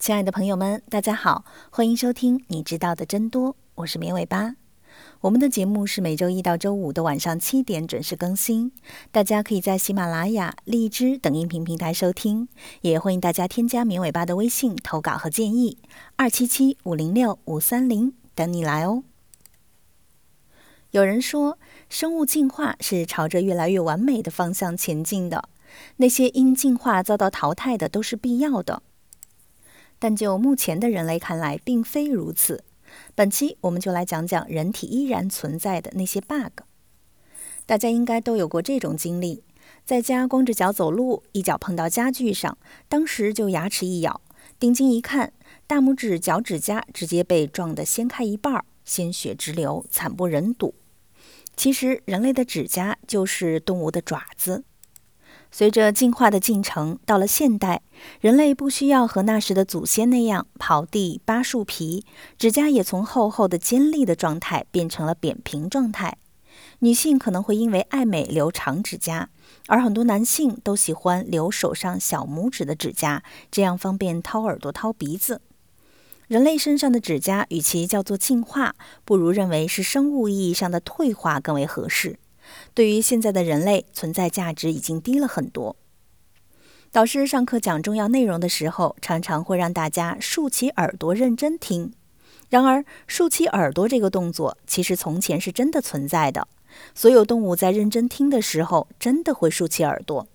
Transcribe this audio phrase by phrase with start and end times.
[0.00, 4.56] 亲爱的朋友们，大家好，欢迎收听《你知道的真多》，我是绵尾巴。
[5.20, 8.72] 我们的节目是每周一到周五的晚上七点准时更新，
[9.12, 12.48] 大家可以在喜马拉雅、荔枝等音频平台收听，
[12.80, 15.76] 也欢迎大家添加绵尾巴的微信投稿和建议，
[16.16, 19.02] 二七七五零六五三零等你来哦。
[20.92, 21.58] 有人说，
[21.90, 25.50] 生物进化是朝着越来越完美的方向前进的，
[25.98, 28.82] 那些因进化遭到淘汰的都是必要的。
[30.00, 32.64] 但就目前的人类看来，并非如此。
[33.14, 36.64] 本期我们就来讲讲人体依然存在的那些 bug。
[37.66, 39.44] 大家应该都有过这种经历：
[39.84, 44.20] 在家光着脚走路，一脚碰到家具上，当时就牙齿一咬，
[44.58, 45.32] 定睛一看，
[45.68, 50.74] 大拇指脚趾甲直接被撞得掀开一半，鲜血直流，惨不忍睹。
[51.54, 54.64] 其实，人类的指甲就是动物的爪子。
[55.52, 57.82] 随着进化的进程，到了现代，
[58.20, 62.04] 人类不需要和那时的祖先那样刨地、扒树皮，
[62.38, 66.16] 指甲也从厚厚的尖利的状态变成了扁平状态。
[66.80, 69.28] 女性可能会因为爱美留长指甲，
[69.66, 75.42] 而很多男性都喜欢留手上小拇指的指甲，这样方便掏耳朵、掏鼻子。
[76.28, 82.18] 人类身上的指甲，与其叫做进化，不如认为是生物意义上的退化更为合适。
[82.74, 85.76] 对于现在的人类，存在价值已经低了很多。
[86.92, 91.92] 导师上课讲重要内容的时候，常常会让大家竖起耳朵认真听。
[92.48, 96.48] 然而，竖起耳朵这个动作，其实从前是真的存在的。
[96.94, 100.26] 所有动物在认真听的时候，真的会竖起耳朵。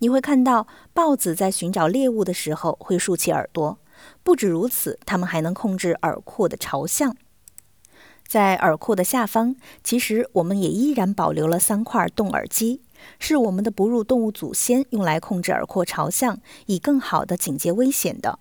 [0.00, 3.78] 你会看到，豹子在寻找猎物的时候会竖起耳朵。
[4.22, 7.16] 不止如此，它们还能控制耳廓的朝向。
[8.26, 12.80] 在耳廓的下方，其实我们也依然保留了三块动耳肌，
[13.18, 18.38] 是我们的哺乳动物祖先用来控制耳廓朝向，以更好的警戒危险的。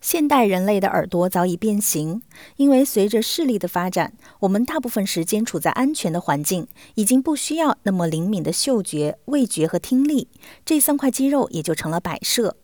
[0.00, 2.22] 现代人类的耳朵早已变形，
[2.56, 10.28] 因为随着视力的发展，我们大部分时间处在安全的环境，已经不需要那么灵敏的嗅觉、味觉和听力，
[10.64, 12.56] 这三块肌肉也就成了摆设。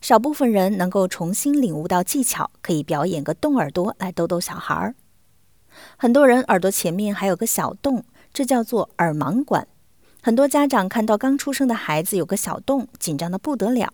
[0.00, 4.94] 少部分人能够重新领悟到技巧，可以表演个动耳朵来逗逗小孩儿。
[5.96, 9.66] 很多人耳朵前面还有个小洞，这叫做耳盲管。
[10.22, 13.92] 很多家长看到刚出生的孩子有个小洞，紧张的不得了。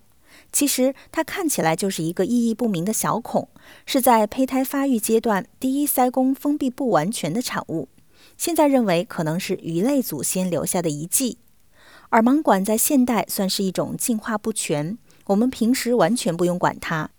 [0.53, 3.49] 其实它看起来就是一个意义不明的小孔，
[3.87, 7.89] 是在胚胎发育阶段第一腮弓封闭不完全的产物。
[8.37, 11.39] 现在认为可能是鱼类祖先留下的遗迹。
[12.11, 17.11] 耳盲管在现代算是一种进化不全，我们平时完全不用管它。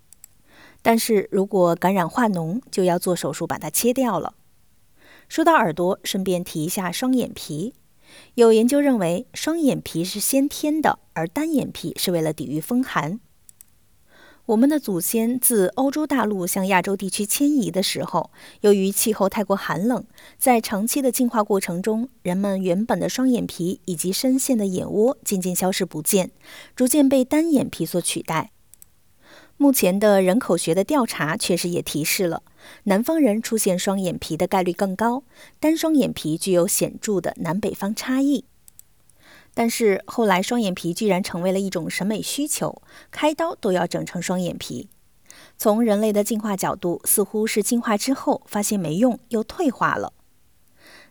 [0.82, 4.36] 但是如果感染化脓，就要做手术把它切掉了。
[5.28, 7.74] 说到耳朵，顺便提一下双眼皮。
[8.36, 13.20] 有研究认为，双眼皮是先天的，而单眼皮是为了抵御风寒。
[14.46, 20.06] 我们的祖先自欧洲大陆向亚洲地区迁移的时候，由于气候太过寒冷，
[20.38, 26.32] 在长期的进化过程中，人们原本的双眼皮以及深陷的眼窝渐渐消失不见，
[26.78, 28.52] 逐渐被单眼皮所取代。
[29.60, 32.44] 目前的人口学的调查确实也提示了，
[32.84, 35.24] 南方人出现双眼皮的概率更高，
[35.60, 38.46] 单双眼皮具有显著的南北方差异。
[39.56, 44.90] 但是后来双眼皮居然成为了一种审美需求，开刀都要整成双眼皮。
[45.58, 50.14] 从人类的进化角度，似乎是进化之后发现没用，又退化了。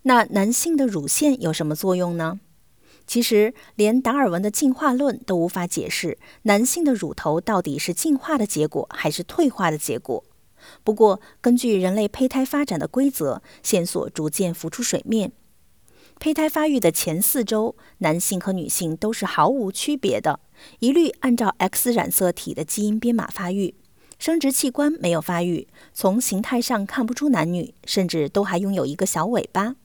[0.03, 2.39] 那男性的乳腺有什么作用呢？
[3.07, 10.25] 其实，连达尔文的进化论都无法解释男性的乳头到底是进化的结果还是退化的结果。
[10.83, 15.31] 不过，根据人类胚胎发展的规则，线索逐渐浮出水面。
[16.19, 20.41] 胚胎发育的前四周，男性和女性都是毫无区别的，
[20.81, 23.75] 一律按照 X 染色体的基因编码发育，
[24.19, 29.77] 生殖器官没有发育，从形态上看不出男女，甚至都还拥有一个小尾巴。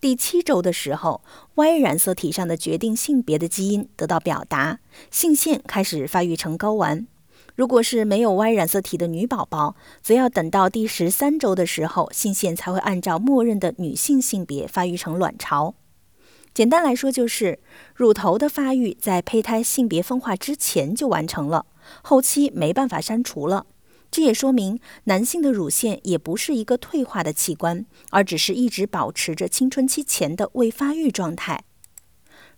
[0.00, 1.20] 第七周的时候
[1.56, 4.78] ，Y 染色体上的决定性别的基因得到表达，
[5.10, 7.06] 性腺开始发育成睾丸。
[7.54, 15.74] 如果是没有 Y 染色体的女宝宝，则要等到第十三周的时候，性腺才会按照默认的女性性别发育成卵巢。
[16.54, 17.58] 简单来说，就是
[17.94, 21.66] 乳头的发育在胚胎性别分化之前就完成了，
[22.00, 23.66] 后期没办法删除了。
[24.10, 31.62] 这也说明，男性的乳腺也不是一个退化的器官，而只是一直保持着青春期前的未发育状态。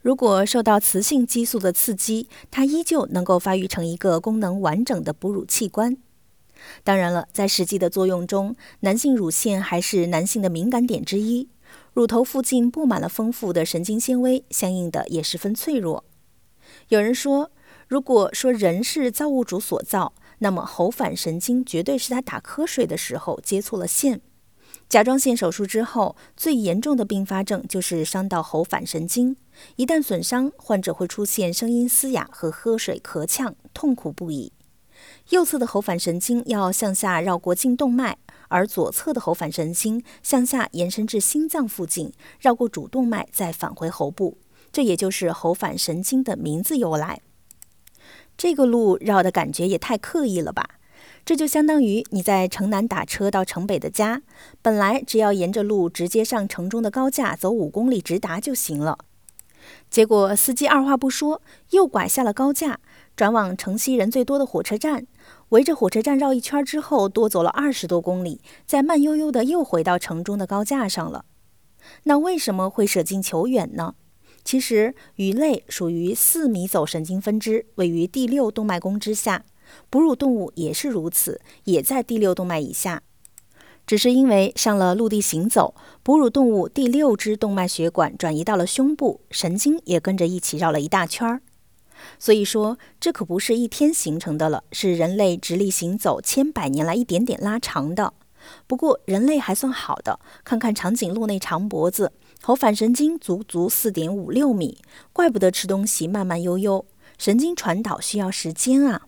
[0.01, 5.97] 如果受到雌性激素的刺激，它依旧能够发育成一个功能完整的哺乳器官。
[6.83, 11.49] 当然了，在实际的作用中，男性乳腺还是男性的敏感点之一，
[11.93, 16.05] 乳头附近布满了丰富的神经纤维，相应的也十分脆弱。
[16.89, 17.51] 有人说，
[17.87, 24.21] 如果说人是造物主所造，那么喉返神经绝对是他打瞌睡的时候接错了线。
[24.89, 29.37] 甲状腺手术之后，最严重的并发症就是伤到喉返神经。
[29.77, 34.53] 一旦损伤，患者会出现声音嘶哑和喝水咳呛，痛苦不已。
[35.31, 38.19] 右侧的喉返神经要向下绕过颈动脉，
[38.49, 44.39] 而左侧的喉返神经向下延伸至心脏附近，绕过主动脉再返回喉部。
[44.73, 47.21] 这也就是喉返神经的名字由来。
[48.37, 50.69] 这个路绕的感觉也太刻意了吧？
[51.25, 54.23] 这就相当于你在城南打车到城北的家，
[54.61, 58.99] 本来只要沿着路直接上城中的高架走五公里直达就行了。
[59.89, 61.41] 结果司机二话不说，
[61.71, 62.81] 又拐下了高架，
[63.15, 65.07] 转往城西人最多的火车站，
[65.51, 71.25] 围着火车站绕一圈之后，多走了二十多公里，再慢悠悠的又回到城中的高架上了。
[72.05, 73.95] 那为什么会舍近求远呢？
[74.45, 79.45] 其实鱼类属于四迷走神经分支，位于第六动脉弓之下。
[79.89, 83.03] 哺乳动物也是如此，也在第六动脉以下，
[83.87, 91.41] 只是因为上了陆地行走，哺乳动物第六支动脉血管转移到了胸部，神经也跟着一起绕了一大圈儿。
[92.19, 98.13] 所以说，这可不是一天形成的了，是人类直立行走千百年来一点点拉长的。
[98.67, 102.13] 不过人类还算好的，看看长颈鹿那长脖子，
[102.43, 104.79] 喉返神经足足四点五六米，
[105.13, 106.87] 怪不得吃东西慢慢悠悠，
[107.19, 109.03] 神经传导需要时间啊。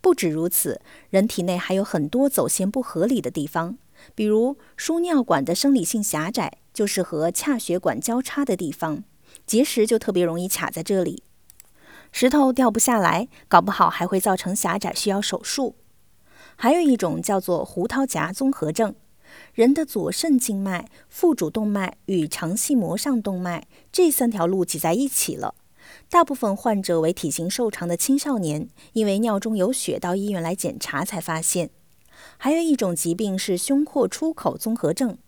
[0.00, 0.80] 不止如此，
[1.10, 3.78] 人体内还有很多走线不合理的地方，
[4.16, 9.04] 比如输尿管的生理性狭窄，就是和髂血管交叉的地方，
[9.46, 11.22] 结石就特别容易卡在这里，
[12.10, 15.76] 石头掉不下来，搞不好还会造成狭窄，需要手术。
[16.62, 18.94] 还有一种叫做胡桃夹综合症，
[19.52, 25.56] 人的左肾静脉、腹主动脉与肠系膜上动脉这三条路挤在一起了。
[26.08, 31.70] 大部分患者为体型瘦长的青少年，因为尿中有血到医院来检查才发现。
[32.36, 35.18] 还有一种疾病是胸廓出口综合症，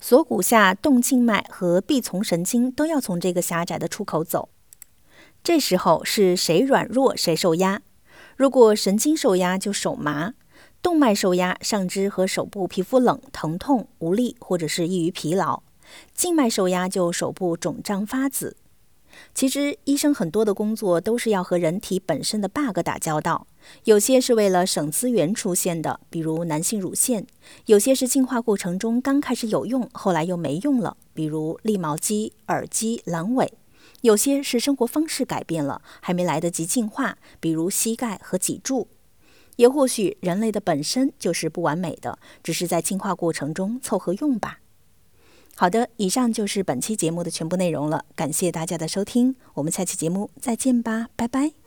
[0.00, 4.48] 锁骨下动静脉和臂丛神经都要从这个狭窄的出口走。
[5.44, 7.82] 这时候是谁软弱谁受压？
[8.34, 10.32] 如果神经受压就手麻，
[10.86, 15.64] 动脉受压上肢和手部皮肤冷、疼痛、无力或者是易于疲劳；
[16.14, 18.56] 静脉受压就手部肿胀发紫。
[19.34, 23.48] 其实，医生很多的工作都是要和人体本身的 bug 打交道，
[23.82, 27.24] 有些是为了省资源出现的，比如男性乳腺；
[27.64, 33.48] 有些是进化过程中刚开始有用，后来又没用了，比如立毛肌、耳机、阑尾；
[34.02, 38.86] 有些是生活方式改变了，还没来得及进化，比如膝盖和脊柱；
[39.56, 44.60] 也或许人类的本身就是不完美的，只是在进化过程中凑合用吧。
[45.54, 51.65] 好的，以上就是本期节目的全部内容了，感谢大家的收听，我们下期节目再见吧，拜拜。